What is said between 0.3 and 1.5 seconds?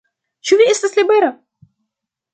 Ĉu vi estas libera?